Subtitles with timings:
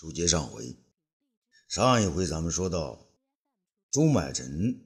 [0.00, 0.78] 书接上回，
[1.68, 3.06] 上一回咱们说到，
[3.90, 4.82] 朱买臣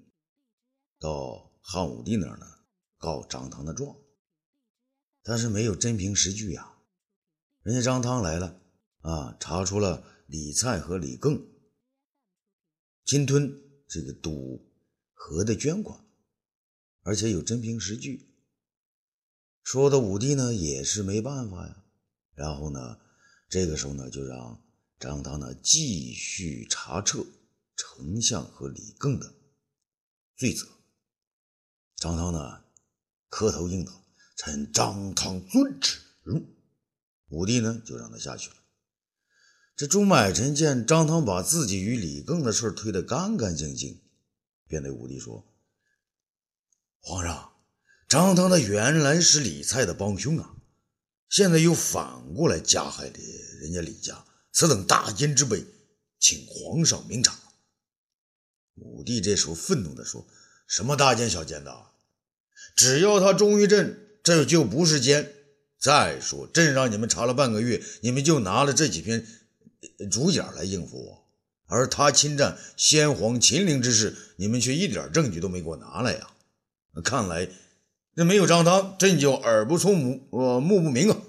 [0.98, 2.44] 到汉武帝那儿呢
[2.98, 3.96] 告张汤的状，
[5.22, 6.78] 但是没有真凭实据呀。
[7.62, 8.60] 人家张汤来了
[9.02, 11.46] 啊，查出了李蔡和李更
[13.04, 13.56] 侵吞
[13.86, 14.68] 这个赌
[15.12, 16.04] 河的捐款，
[17.02, 18.34] 而且有真凭实据。
[19.62, 21.84] 说的武帝呢也是没办法呀，
[22.34, 22.98] 然后呢，
[23.48, 24.60] 这个时候呢就让。
[24.98, 27.26] 张汤呢，继续查彻
[27.76, 29.34] 丞相和李艮的
[30.36, 30.66] 罪责。
[31.96, 32.64] 张汤呢，
[33.28, 34.04] 磕头应道
[34.36, 36.00] ：“臣张汤遵旨。”
[37.28, 38.56] 武帝呢，就让他下去了。
[39.76, 44.00] 这朱买臣见张汤把自己与李艮的事推得干干净净，
[44.66, 45.44] 便对武帝说
[47.00, 47.52] ：“皇上，
[48.08, 50.56] 张汤他原来是李蔡的帮凶啊，
[51.28, 53.18] 现在又反过来加害了
[53.60, 55.64] 人家李家。”此等大奸之辈，
[56.20, 57.36] 请皇上明察。
[58.76, 60.24] 武帝这时候愤怒地说
[60.68, 61.86] ：“什么大奸小奸的？
[62.76, 65.32] 只要他忠于朕，这就不是奸。
[65.78, 69.26] 再说，朕让你们查了半个月，你们就拿了这几篇
[70.10, 71.26] 竹简来应付我；
[71.66, 76.30] 而他侵占先皇秦陵之事，你们却一点证据都没给我拿来呀！
[77.02, 77.48] 看来，
[78.14, 81.20] 那没有张汤，朕就耳不聪目呃目不明啊！”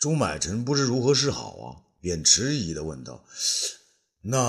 [0.00, 3.22] 朱买臣不知如何是好啊，便迟疑的问道
[4.24, 4.48] ：“那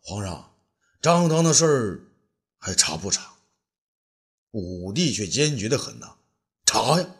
[0.00, 0.54] 皇上，
[1.02, 2.00] 张汤的事儿
[2.56, 3.34] 还查不查？”
[4.52, 6.16] 武帝却坚决的很呐
[6.64, 7.14] ：“查呀！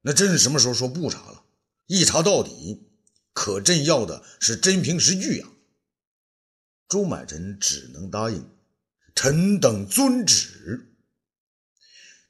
[0.00, 1.44] 那朕什么时候说不查了？
[1.86, 2.90] 一查到底，
[3.32, 5.46] 可朕要的是真凭实据呀！”
[6.88, 8.50] 朱买臣只能答应
[9.14, 10.96] ：“臣等遵旨。”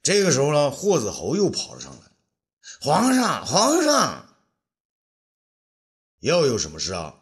[0.03, 2.08] 这个时候呢，霍子侯又跑了上来。
[2.81, 4.35] 皇上，皇上，
[6.19, 7.15] 又有什么事啊？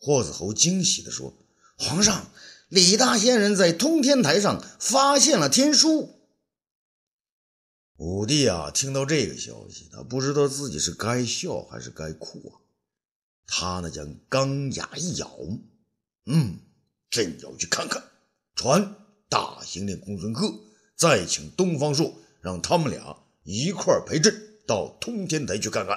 [0.00, 1.32] 霍子侯惊喜地说
[1.78, 2.26] ：“皇上，
[2.68, 6.18] 李大仙人在通天台上发现了天书。”
[7.98, 12.58] 武帝啊，听到这个消息，他不知道自己是该笑还是该哭啊。
[13.46, 15.38] 他呢，将钢牙一咬，
[16.26, 16.58] 嗯，
[17.10, 18.02] 朕要去看看。
[18.56, 18.96] 传
[19.28, 20.52] 大行令公孙贺，
[20.96, 23.16] 再请东方朔，让他们俩
[23.50, 24.44] 一块陪朕。
[24.66, 25.96] 到通天台去看看。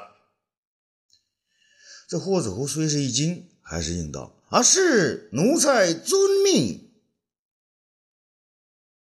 [2.08, 6.90] 这霍子侯虽是一惊，还是应道：“啊，是奴才遵命。”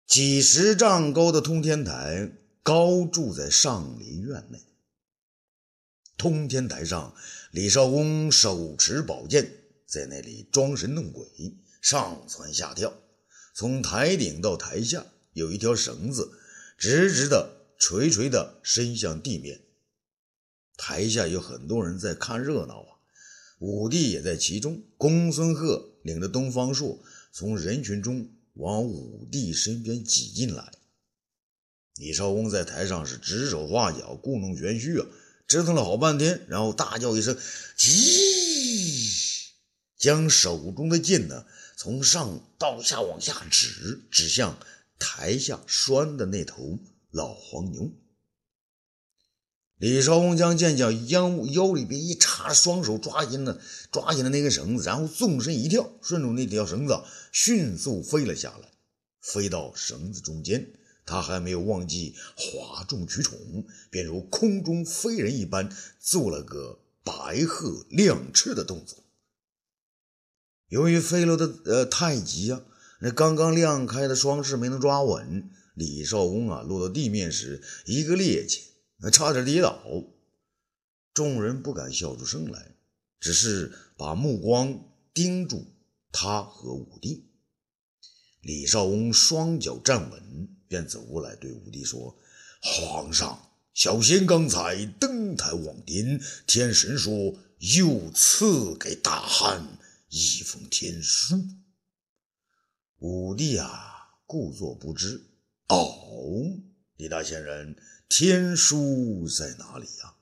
[0.06, 2.30] 几十丈高的通天台
[2.62, 4.62] 高筑在上林院内。
[6.18, 7.14] 通天台上，
[7.50, 9.50] 李少恭手持宝剑，
[9.86, 11.26] 在那里装神弄鬼，
[11.80, 12.92] 上蹿下跳。
[13.54, 16.30] 从台顶到台下，有一条绳子，
[16.76, 17.55] 直直的。
[17.78, 19.60] 垂垂的伸向地面，
[20.76, 22.88] 台下有很多人在看热闹啊。
[23.58, 24.82] 武帝也在其中。
[24.98, 30.72] 公孙贺领着东方朔从人群中往武帝身边挤进来。
[31.96, 35.06] 李少翁在台上是指手画脚，故弄玄虚啊，
[35.46, 37.34] 折腾了好半天，然后大叫一声
[37.76, 39.10] “急”，
[39.96, 44.58] 将手中的剑呢从上到下往下指，指向
[44.98, 46.78] 台下拴的那头。
[47.10, 47.92] 老黄牛，
[49.78, 57.02] 李少峰将剑将腰腰里边一插，双手抓紧了抓紧了那根绳子，然后纵身一跳，顺着那条绳子
[57.32, 58.70] 迅速飞了下来，
[59.20, 60.72] 飞到绳子中间。
[61.04, 63.38] 他还没有忘记哗众取宠，
[63.90, 69.04] 便如空中飞人一般，做了个白鹤亮翅的动作。
[70.68, 72.62] 由于飞落的呃太急啊，
[73.00, 75.48] 那刚刚亮开的双翅没能抓稳。
[75.76, 78.48] 李少翁啊，落到地面时一个趔
[78.98, 79.78] 趄，差点跌倒。
[81.12, 82.74] 众人不敢笑出声来，
[83.20, 85.66] 只是把目光盯住
[86.10, 87.26] 他和武帝。
[88.40, 92.16] 李少翁双脚站稳，便走过来对武帝说
[92.62, 99.78] ：“皇上，小仙刚才登台望天，天神说又赐给大汉
[100.08, 101.44] 一封天书。”
[102.96, 105.22] 武帝啊，故作不知。
[105.68, 106.62] 哦，
[106.96, 107.76] 李大仙人，
[108.08, 110.14] 天书在哪里呀？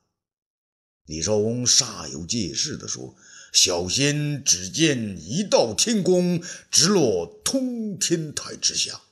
[1.04, 3.14] 李少翁煞有介事地说
[3.52, 9.02] ：“小仙只见一道天光直落通天台之下，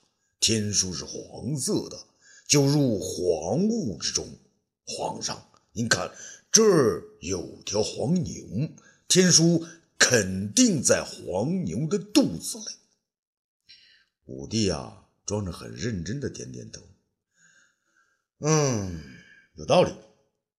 [0.40, 2.06] 天书是黄色的，
[2.46, 4.26] 就入黄雾之中。
[4.86, 6.10] 皇上，您看
[6.50, 8.70] 这儿有条黄牛，
[9.06, 9.66] 天书
[9.98, 12.76] 肯定在黄牛的肚子里。”
[14.24, 15.01] 武帝啊！
[15.24, 16.82] 装着很认真的点点头，
[18.40, 19.00] 嗯，
[19.54, 19.92] 有道理。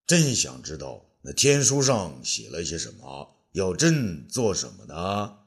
[0.05, 3.47] 真想知道那天书上写了些什么？
[3.53, 5.37] 要朕做什么呢？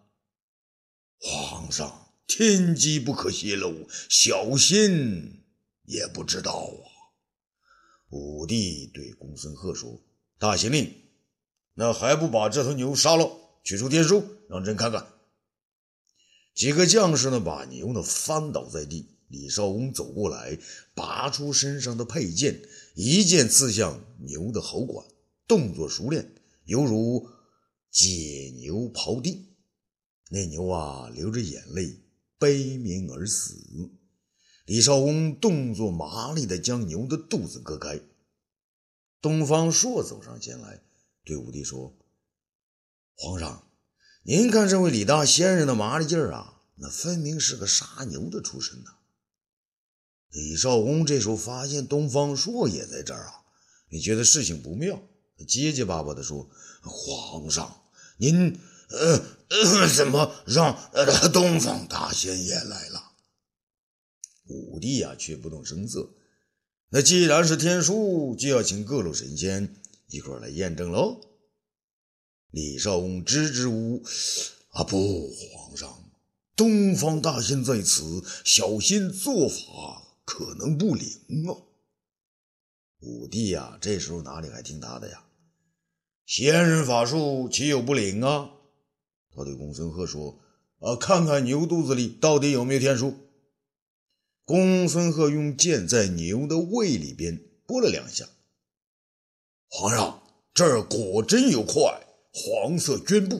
[1.18, 5.44] 皇上，天机不可泄露，小心
[5.82, 6.86] 也不知道啊。
[8.10, 10.00] 武帝对公孙贺说
[10.38, 10.94] ：“大县令，
[11.74, 13.28] 那还不把这头牛杀了，
[13.64, 15.04] 取出天书，让朕看看。”
[16.56, 19.10] 几个将士呢，把牛呢翻倒在地。
[19.28, 20.58] 李少翁走过来，
[20.94, 22.62] 拔出身上的佩剑，
[22.94, 25.06] 一剑刺向牛的喉管，
[25.46, 26.32] 动作熟练，
[26.64, 27.28] 犹如
[27.90, 29.48] 解牛刨地。
[30.30, 32.00] 那牛啊，流着眼泪，
[32.38, 33.56] 悲鸣而死。
[34.64, 38.00] 李少翁动作麻利地将牛的肚子割开。
[39.20, 40.80] 东方朔走上前来，
[41.24, 41.92] 对武帝说
[43.18, 43.65] ：“皇上，
[44.28, 48.96] 您看这位李大仙人的麻利劲儿啊，那分明是个杀牛的出身呐。”
[50.34, 53.32] 李少翁这时候发现东方朔也在这儿啊，
[53.88, 55.00] 你觉得事情不妙，
[55.46, 56.50] 结结巴巴地说
[56.82, 57.82] ：“皇上，
[58.16, 58.58] 您
[58.88, 63.12] 呃呃怎么让呃东方大仙也来了？”
[64.50, 66.10] 武帝呀却不动声色。
[66.88, 69.76] 那既然是天书，就要请各路神仙
[70.08, 71.20] 一块来验证喽。
[72.56, 74.02] 李少翁支支吾吾
[74.72, 76.10] ：“啊不，皇上，
[76.56, 81.06] 东方大仙在此，小心做法。”可能不灵
[81.48, 81.52] 啊！
[83.00, 85.24] 武帝呀，这时候哪里还听他的呀？
[86.24, 88.50] 仙人法术岂有不灵啊？
[89.34, 90.40] 他对公孙贺说
[90.80, 93.14] ：“啊，看看牛肚子里到底有没有天书。”
[94.46, 98.26] 公孙贺用剑在牛的胃里边拨了两下。
[99.68, 100.22] 皇上，
[100.54, 102.05] 这儿果真有块
[102.38, 103.36] 黄色绢布。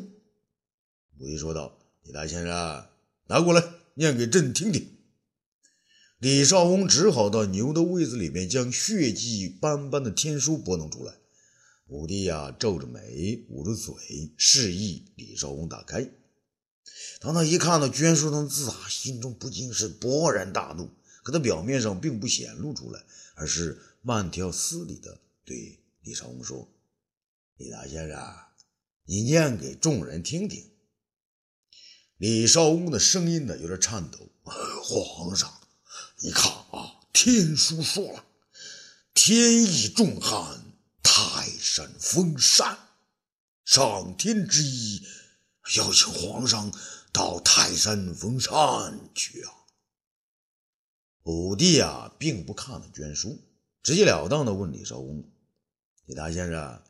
[1.18, 2.88] 武帝说道：“李大先生，
[3.26, 3.62] 拿过来，
[3.92, 4.96] 念给朕听听。”
[6.18, 11.12] 李少翁只好到牛的胃子里面，将血迹斑斑的天书拨弄出来。
[11.88, 16.10] 武帝呀，皱着眉，捂着嘴，示意李少翁打开。
[17.20, 20.88] 当他一看到绢书上的字啊，心中不禁是勃然大怒。
[21.22, 23.04] 可他表面上并不显露出来，
[23.34, 26.66] 而是慢条斯理的对李少翁说
[27.58, 28.18] ：“李大先生，
[29.06, 30.70] 你念给众人听听。”
[32.18, 35.52] 李少翁的声音呢，有点颤抖：“皇上。”
[36.20, 38.24] 你看啊，天书说了，
[39.12, 40.62] 天意重旱，
[41.02, 42.78] 泰山封禅，
[43.66, 45.02] 上天之意
[45.76, 46.72] 要请皇上
[47.12, 49.52] 到泰山封禅去啊。
[51.24, 53.38] 武帝啊，并不看那绢书，
[53.82, 55.22] 直截了当的问李少翁
[56.06, 56.82] ：“李大先生，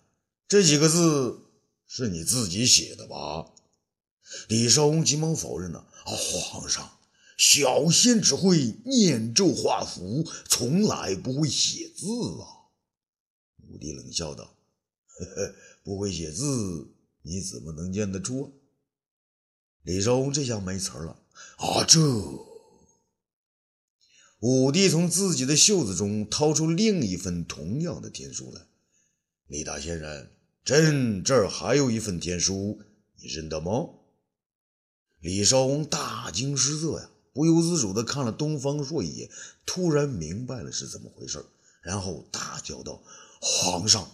[0.46, 1.45] 这几个字
[1.86, 3.52] 是你自己写的吧？”
[4.48, 6.92] 李少翁急忙否认了：“，皇上。”
[7.38, 12.06] 小仙只会念咒画符，从来不会写字
[12.40, 12.72] 啊！
[13.68, 14.56] 武帝冷笑道
[15.04, 15.54] ：“呵呵，
[15.84, 18.58] 不会写字，你怎么能念得出？”
[19.84, 21.20] 李少翁这下没词了
[21.58, 21.84] 啊！
[21.84, 22.00] 这
[24.38, 28.62] 武帝从自己的袖子中掏出另一份同样的天书来。
[29.46, 30.35] 李大仙人，
[30.66, 32.82] 朕这儿还有一份天书，
[33.20, 33.88] 你认得吗？
[35.20, 37.08] 李少翁大惊失色呀！
[37.32, 39.30] 不由自主地看了东方朔一眼，
[39.64, 41.46] 突然明白了是怎么回事，
[41.82, 43.00] 然后大叫道
[43.40, 44.10] ：“皇上，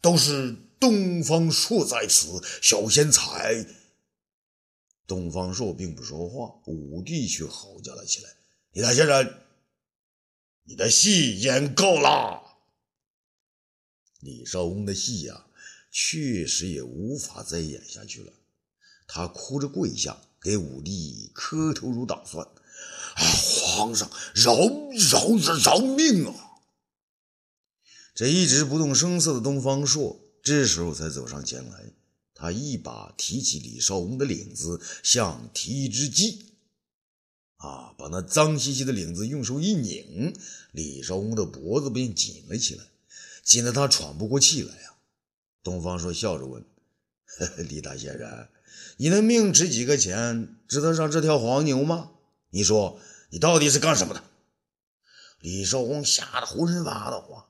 [0.00, 3.66] 都是东方朔在此，小仙才……”
[5.06, 8.30] 东方朔并不说话，武帝却吼叫了起来
[8.72, 9.34] ：“李大仙人，
[10.64, 12.40] 你的戏演够了！”
[14.20, 15.44] 李少翁的戏呀，
[15.90, 18.32] 确实也无法再演下去了，
[19.06, 22.46] 他哭着跪下，给武帝磕头如捣蒜。
[23.16, 26.34] 皇上，饶饶饶命啊！
[28.14, 31.92] 这一直不动声色的东方朔，这时候才走上前来。
[32.34, 36.54] 他一把提起李少翁的领子，像提一只鸡，
[37.56, 40.34] 啊，把那脏兮兮的领子用手一拧，
[40.72, 42.84] 李少翁的脖子便紧了起来，
[43.42, 44.89] 紧得他喘不过气来呀。
[45.62, 46.64] 东方朔笑着问
[47.38, 48.48] ：“呵 呵李大仙人，
[48.96, 50.56] 你的命值几个钱？
[50.68, 52.10] 值得上这条黄牛吗？”
[52.52, 52.98] 你说
[53.30, 54.22] 你到底是干什么的？
[55.40, 57.46] 李少翁吓得浑身发抖啊！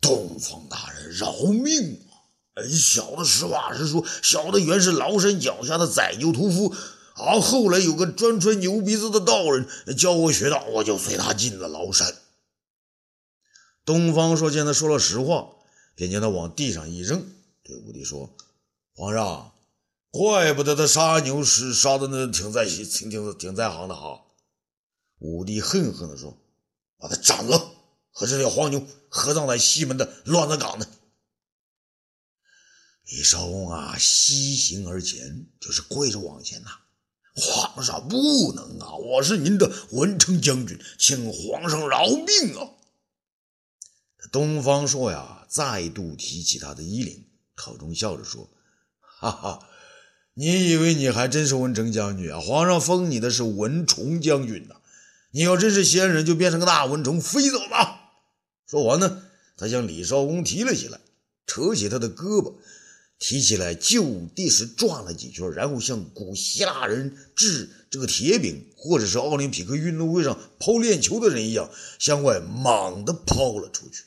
[0.00, 2.06] 东方大人饶命
[2.54, 2.62] 啊！
[2.68, 6.74] 小的实话实说，小的原是崂山脚下的宰牛屠夫
[7.14, 7.40] 啊。
[7.40, 12.14] 后来有个专吹牛鼻子的道人教我学道，我就随他进了崂山。
[13.84, 15.48] 东方朔见他说了实话，
[15.96, 17.26] 便将他往地上一扔，
[17.64, 18.36] 对武帝说
[18.94, 19.52] ：“皇上。”
[20.12, 24.22] 怪不得他杀牛时杀的那挺在行挺挺挺在行的哈！
[25.18, 26.38] 武帝恨恨地说
[26.96, 27.72] ：“把他斩了，
[28.12, 30.86] 和这条黄牛合葬在西门的乱葬岗呢。”
[33.10, 36.70] 李少翁啊，西行而前，就是跪着往前呐。
[37.34, 38.94] 皇上不能啊！
[38.94, 42.70] 我是您的文成将军，请皇上饶命啊！
[44.36, 47.24] 东方朔呀，再度提起他的衣领，
[47.54, 48.50] 口中笑着说
[49.00, 49.66] ：“哈哈，
[50.34, 52.38] 你以为你还真是文成将军啊？
[52.38, 54.74] 皇上封你的是文崇将军呐！
[55.30, 58.12] 你要真是仙人，就变成个大蚊虫飞走吧。”
[58.68, 59.22] 说完呢，
[59.56, 61.00] 他向李少公提了起来，
[61.46, 62.56] 扯起他的胳膊。
[63.18, 74.04] 提起来就地是转了几圈，然后像古希腊人掷这个铁饼，或者是奥林匹克运动会上抛链球的人一样，向外猛地抛了出去。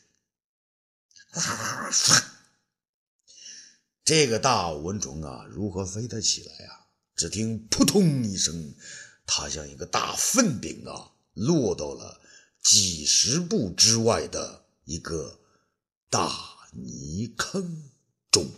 [4.04, 6.88] 这个大蚊虫啊，如何飞得起来呀？
[7.16, 8.74] 只听扑通一声，
[9.26, 12.22] 它像一个大粪饼啊，落到了
[12.64, 15.42] 几十步之外的一个
[16.10, 17.92] 大泥坑
[18.32, 18.50] 中。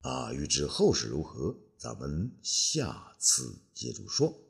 [0.00, 4.43] 啊，欲知后事如何，咱们下次接着说。